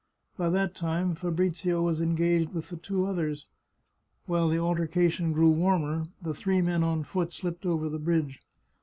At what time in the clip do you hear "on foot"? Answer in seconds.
6.81-7.31